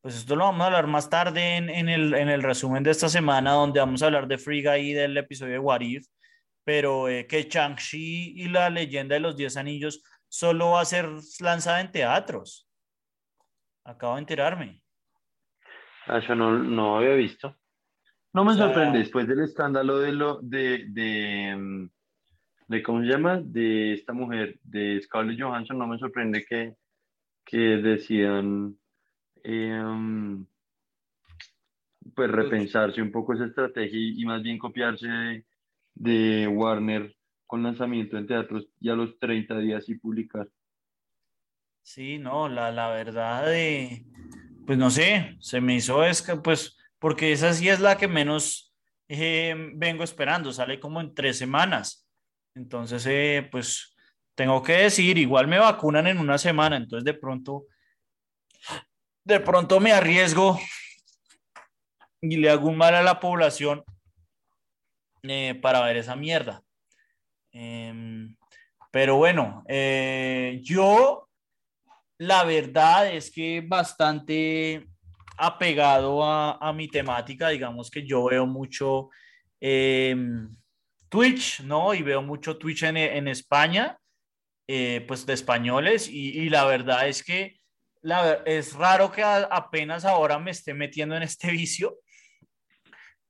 [0.00, 2.90] pues esto lo vamos a hablar más tarde en, en, el, en el resumen de
[2.90, 6.06] esta semana, donde vamos a hablar de Friga y del episodio de What If,
[6.64, 11.08] pero eh, que Chang-Chi y la leyenda de los Diez Anillos solo va a ser
[11.40, 12.68] lanzada en teatros.
[13.84, 14.82] Acabo de enterarme.
[16.06, 17.56] Ah, yo no, no había visto.
[18.32, 21.90] No me sorprende, después del escándalo de lo de, de, mm,
[22.74, 23.40] de, ¿cómo se llama?
[23.42, 26.74] De esta mujer, de Scarlett Johansson, no me sorprende que,
[27.44, 28.76] que decidan
[29.42, 30.44] em,
[32.14, 35.44] pues repensarse un poco esa estrategia y, más bien copiarse de,
[35.94, 37.14] de, Warner
[37.46, 40.48] con lanzamiento en teatros y a los 30 días y publicar.
[41.82, 44.04] Sí, no, la, la verdad de,
[44.66, 48.08] pues no sé, se me hizo es que pues, porque esa sí es la que
[48.08, 48.74] menos
[49.08, 52.03] eh, vengo esperando, sale como en tres semanas.
[52.54, 53.96] Entonces, eh, pues
[54.34, 57.66] tengo que decir, igual me vacunan en una semana, entonces de pronto,
[59.24, 60.58] de pronto me arriesgo
[62.20, 63.84] y le hago un mal a la población
[65.22, 66.62] eh, para ver esa mierda.
[67.52, 68.36] Em,
[68.90, 71.28] pero bueno, eh, yo
[72.18, 74.86] la verdad es que bastante
[75.36, 79.10] apegado a, a mi temática, digamos que yo veo mucho
[79.60, 80.54] em,
[81.08, 81.94] Twitch, ¿no?
[81.94, 83.98] Y veo mucho Twitch en, en España,
[84.66, 87.60] eh, pues de españoles, y, y, la verdad es que
[88.02, 91.98] la, es raro que apenas ahora me esté metiendo en este vicio,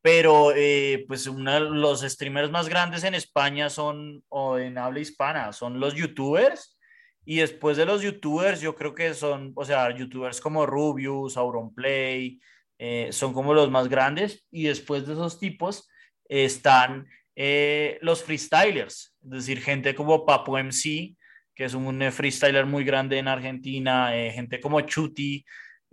[0.05, 5.51] pero eh, pues una, los streamers más grandes en España son, o en habla hispana,
[5.55, 6.79] son los youtubers.
[7.25, 12.39] Y después de los youtubers, yo creo que son, o sea, youtubers como Rubius, Auronplay,
[12.79, 14.47] eh, son como los más grandes.
[14.51, 15.89] Y después de esos tipos
[16.29, 21.15] están eh, los freestylers, es decir, gente como Papo MC,
[21.55, 25.45] que es un freestyler muy grande en Argentina, gente como Chuti,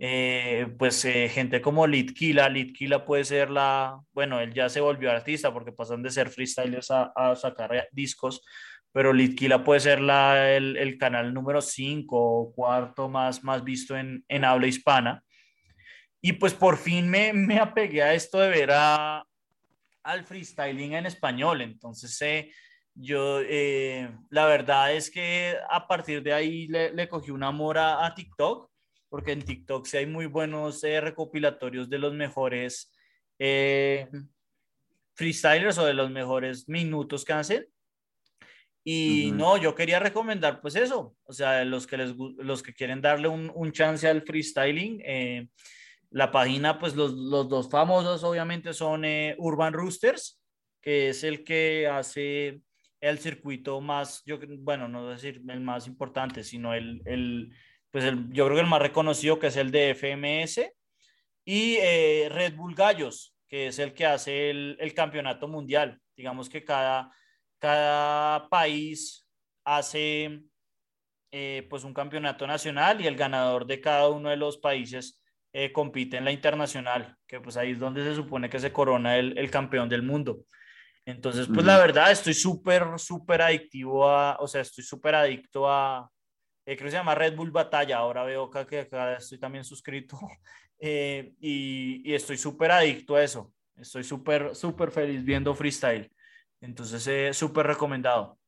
[0.04, 5.12] eh, pues eh, gente como Litkila, Litkila puede ser la, bueno, él ya se volvió
[5.12, 8.44] artista porque pasan de ser freestylers a, sacar discos,
[8.90, 13.96] pero Litkila puede ser la, el, el, canal número 5 o cuarto más, más visto
[13.96, 15.22] en, en habla hispana.
[16.20, 19.24] Y pues por fin me, me apegué a esto de ver a,
[20.02, 22.52] al freestyling en español, entonces eh,
[22.94, 23.40] yo,
[24.30, 28.14] la verdad es que a partir de ahí le, le cogí un amor a, a
[28.14, 28.72] TikTok
[29.12, 32.90] porque en TikTok sí hay muy buenos eh, recopilatorios de los mejores
[33.38, 34.08] eh,
[35.14, 37.66] freestylers o de los mejores minutos que hacen.
[38.82, 43.02] Y no, yo quería recomendar pues eso, o sea, los que, les, los que quieren
[43.02, 45.46] darle un, un chance al freestyling, eh,
[46.12, 49.04] la página, pues los, los, dos famosos obviamente son
[49.38, 50.40] Urban Roosters,
[50.80, 52.62] que es el que hace
[53.00, 57.52] el circuito más, yo, bueno, no decir el más importante, sino el, el
[57.90, 60.72] pues yo creo que el más reconocido que es el de FMS
[61.44, 66.00] y eh, Red Bull Gallos, que es el que hace el, el, campeonato mundial.
[66.16, 67.10] Digamos que cada,
[67.58, 69.28] cada país
[69.64, 70.42] hace
[71.32, 75.21] eh, pues un campeonato nacional y el ganador de cada uno de los países
[75.52, 79.16] eh, compite en la internacional, que pues ahí es donde se supone que se corona
[79.16, 80.44] el, el campeón del mundo.
[81.04, 86.08] Entonces, pues la verdad, estoy súper, súper adictivo a, o sea, estoy súper adicto a,
[86.64, 89.64] eh, creo que se llama Red Bull Batalla, ahora veo acá que acá estoy también
[89.64, 90.16] suscrito
[90.78, 96.08] eh, y, y, estoy súper adicto a eso, estoy súper, súper feliz viendo freestyle,
[96.60, 98.38] entonces eh, súper recomendado.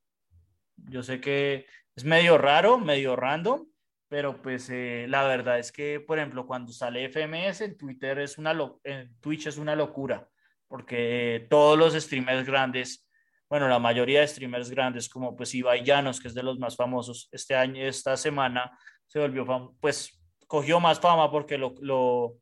[0.76, 3.66] Yo sé que es medio raro, medio random,
[4.14, 8.38] pero pues eh, la verdad es que, por ejemplo, cuando sale FMS en Twitter es
[8.38, 10.28] una, en Twitch es una locura,
[10.68, 13.08] porque todos los streamers grandes
[13.48, 16.76] bueno, la mayoría de streamers grandes como pues Ibai Llanos, que es de los más
[16.76, 22.36] famosos, este año, esta semana se volvió, pues cogió más fama porque lo, lo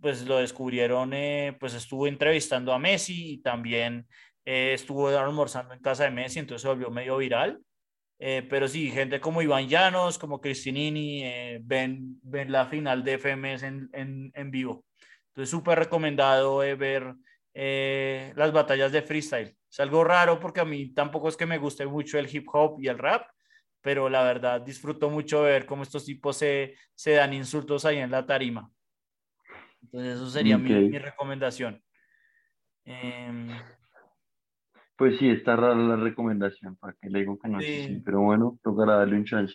[0.00, 4.06] pues lo descubrieron, eh, pues estuvo entrevistando a Messi y también
[4.44, 7.60] eh, estuvo almorzando en casa de Messi, entonces se volvió medio viral.
[8.24, 11.24] Eh, pero sí, gente como Iván Llanos, como Cristinini,
[11.62, 14.84] ven, ven la final de FMS en, en, en vivo.
[15.30, 17.16] Entonces, súper recomendado ver
[17.52, 19.56] las batallas de freestyle.
[19.68, 22.78] Es algo raro porque a mí tampoco es que me guste mucho el hip hop
[22.80, 23.26] y el rap,
[23.80, 28.12] pero la verdad disfruto mucho ver cómo estos tipos se, se dan insultos ahí en
[28.12, 28.70] la tarima.
[29.82, 31.82] Entonces eso sería mi, mi, recomendación.
[34.96, 38.00] Pues sí, está rara la recomendación, para que le digo que no sí.
[38.04, 39.54] pero bueno, tocará darle un chance.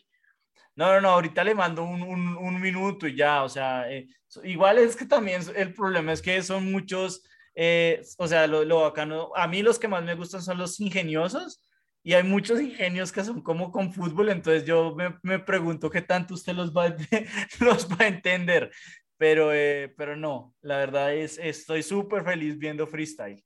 [0.76, 4.08] No, no, no, ahorita le mando un, un, un minuto y ya, o sea, eh,
[4.44, 7.24] igual es que también el problema es que son muchos
[7.60, 10.80] eh, o sea, lo, lo bacano, a mí los que más me gustan son los
[10.80, 11.68] ingeniosos
[12.04, 16.04] y hay muchos ingenios que son como con fútbol, entonces yo me, me pregunto qué
[16.04, 16.96] tanto usted los va,
[17.60, 18.70] los va a entender,
[19.18, 23.44] pero, eh, pero no, la verdad es, estoy súper feliz viendo freestyle.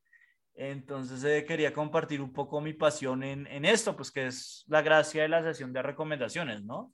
[0.54, 4.82] Entonces eh, quería compartir un poco mi pasión en, en, esto, pues que es la
[4.82, 6.94] gracia de la sesión de recomendaciones, ¿no?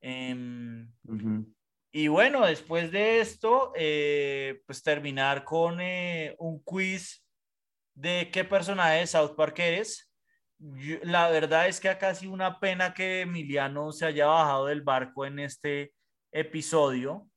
[0.00, 0.34] Eh,
[1.04, 1.56] uh -huh.
[1.98, 7.24] Y bueno, después de esto, eh, pues terminar con eh, un quiz
[7.94, 10.12] de qué personaje de South Park eres.
[10.58, 14.82] Yo, la verdad es que ha casi una pena que Emiliano se haya bajado del
[14.82, 15.94] barco en este
[16.32, 17.30] episodio,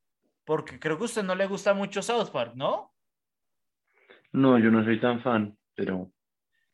[0.44, 2.89] porque creo que a usted no le gusta mucho South Park, ¿no?
[4.32, 6.12] No, yo no soy tan fan, pero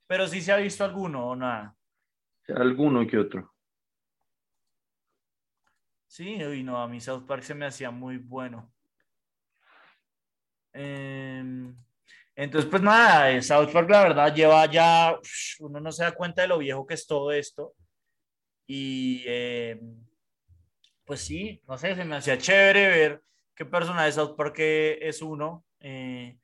[0.07, 1.77] Pero sí se ha visto alguno o nada.
[2.55, 3.53] alguno que otro.
[6.07, 8.73] Sí, uy, no, a mí South Park se me hacía muy bueno.
[10.73, 11.75] Em,
[12.35, 15.19] entonces, pues nada, eh, South Park la verdad lleva ya,
[15.61, 17.75] uno no se da cuenta de lo viejo que es todo esto.
[18.67, 20.05] Y em,
[21.05, 23.23] pues sí, no sé, se me hacía chévere ver
[23.55, 25.65] qué personaje de South Park es uno.
[25.81, 26.39] Eh,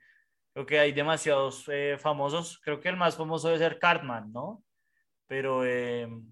[0.53, 2.59] creo que hay demasiados eh, famosos.
[2.63, 4.63] Creo que el más famoso debe ser Cartman, ¿no?
[5.27, 6.25] Pero em,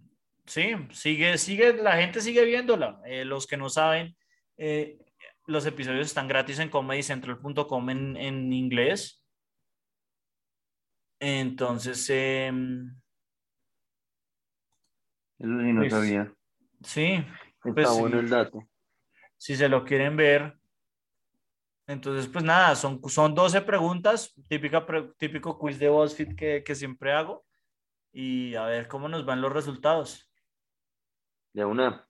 [0.46, 3.00] sí, sigue, sigue, la gente sigue viéndola.
[3.06, 4.16] Eh, los que no saben,
[4.56, 4.98] eh,
[5.46, 9.24] los episodios están gratis en comedycentral.com en, en inglés.
[11.18, 12.94] Entonces, em,
[15.38, 16.32] Eso sí no Pues, sabía.
[16.82, 17.24] sí,
[17.64, 18.62] Está pues bueno el dato.
[19.38, 20.59] si se lo quieren ver.
[21.90, 26.74] Entonces, pues nada, son, son 12 preguntas, típica, pre- típico quiz de BuzzFeed que, que
[26.76, 27.44] siempre hago.
[28.12, 30.30] Y a ver cómo nos van los resultados.
[31.52, 32.08] Ya una,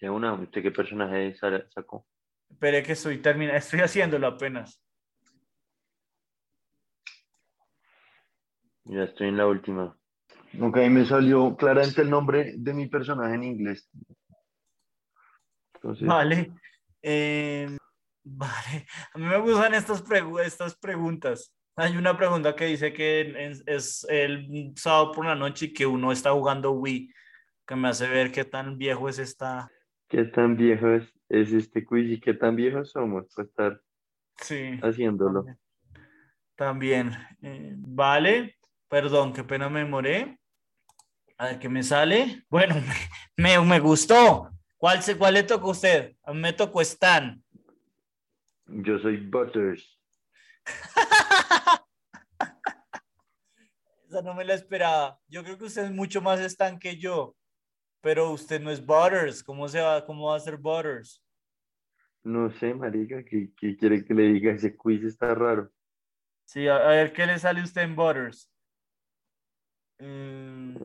[0.00, 2.06] ya una, ¿usted qué personaje sa- sacó?
[2.48, 4.80] Esperé que estoy terminando, estoy haciéndolo apenas.
[8.84, 9.98] Ya estoy en la última.
[10.60, 13.90] Ok, me salió claramente el nombre de mi personaje en inglés.
[15.74, 16.52] Entonces, Vale.
[17.02, 17.76] Eh,
[18.28, 18.86] vale.
[19.14, 21.52] A mí me gustan estas, pregu- estas preguntas.
[21.76, 25.86] Hay una pregunta que dice que es, es el sábado por la noche y que
[25.86, 27.12] uno está jugando Wii,
[27.66, 29.70] que me hace ver qué tan viejo es esta.
[30.08, 33.80] ¿qué tan viejo es, es este quiz y qué tan viejos somos para estar
[34.38, 34.78] Sí.
[34.82, 35.44] haciéndolo?
[36.54, 37.12] También.
[37.42, 38.56] Eh, vale.
[38.88, 40.38] Perdón, qué pena me demoré.
[41.38, 42.44] A ver qué me sale.
[42.48, 42.76] Bueno,
[43.36, 44.50] me, me gustó.
[44.78, 46.16] ¿Cuál, se, ¿Cuál le tocó a usted?
[46.22, 47.42] A mí me tocó Stan.
[48.66, 49.98] Yo soy Butters.
[54.08, 55.20] Esa no me la esperaba.
[55.28, 57.36] Yo creo que usted es mucho más Stan que yo.
[58.00, 59.42] Pero usted no es Butters.
[59.42, 61.22] ¿Cómo, se va, cómo va a ser Butters?
[62.22, 64.52] No sé, marica, ¿qué, qué quiere que le diga?
[64.52, 65.70] Ese quiz está raro.
[66.44, 68.50] Sí, a, a ver qué le sale a usted en Butters.
[69.98, 70.76] Mm,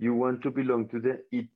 [0.00, 1.50] You want to belong to the it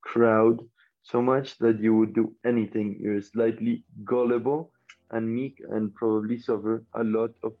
[0.00, 0.66] crowd
[1.04, 2.96] so much that you would do anything.
[2.98, 4.72] You're slightly gullible
[5.10, 7.52] and meek and probably suffer a lot of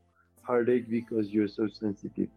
[0.42, 2.28] heartache because you're so sensitive.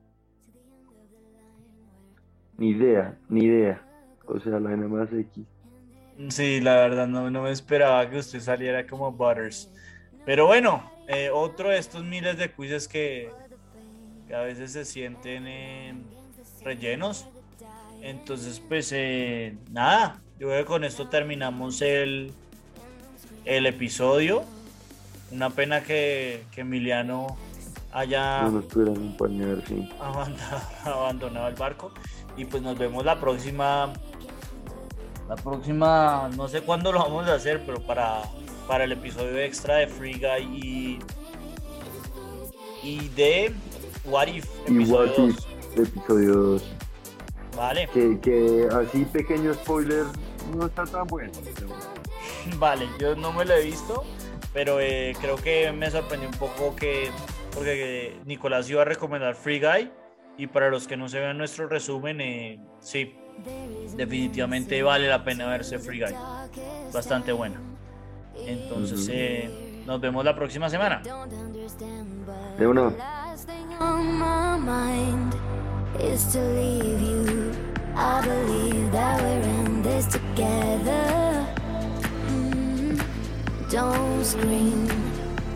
[2.57, 3.81] Ni idea, ni idea.
[4.27, 5.39] O sea, la N más X.
[6.29, 9.71] Sí, la verdad, no, no me esperaba que usted saliera como Butters.
[10.25, 13.29] Pero bueno, eh, otro de estos miles de quizzes que,
[14.27, 15.93] que a veces se sienten eh,
[16.63, 17.27] rellenos.
[18.01, 22.31] Entonces, pues eh, nada, yo creo que con esto terminamos el,
[23.45, 24.43] el episodio.
[25.31, 27.35] Una pena que, que Emiliano
[27.91, 28.61] haya No
[29.67, 29.89] sí.
[29.99, 31.91] abandonado, abandonado el barco.
[32.37, 33.91] Y pues nos vemos la próxima.
[35.27, 38.21] La próxima, no sé cuándo lo vamos a hacer, pero para,
[38.65, 40.99] para el episodio extra de Free Guy y,
[42.81, 43.53] y de
[44.05, 45.47] What If, Y What If, 2.
[45.87, 46.63] episodio 2.
[47.57, 50.05] Vale, Que, que así pequeño spoiler
[50.55, 51.31] no está tan bueno.
[52.57, 54.03] vale, yo no me lo he visto,
[54.53, 57.09] pero eh, creo que me sorprendió un poco que,
[57.53, 59.91] porque Nicolás iba a recomendar Free Guy.
[60.39, 63.15] Y para los que no se vean nuestro resumen, eh, sí,
[63.95, 66.13] definitivamente vale la pena verse Free Guy.
[66.93, 67.59] Bastante buena.
[68.45, 71.01] Entonces, eh, nos vemos la próxima semana.
[72.57, 72.93] De una.
[79.97, 81.47] this together.
[82.27, 82.99] Mm-hmm.
[83.69, 84.87] Don't scream,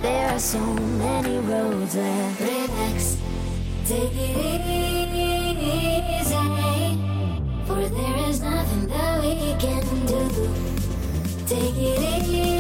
[0.01, 0.59] there are so
[1.03, 2.41] many roads left.
[2.41, 3.17] Relax,
[3.85, 5.37] take it easy.
[7.67, 10.21] For there is nothing that we can do.
[11.45, 12.50] Take it easy.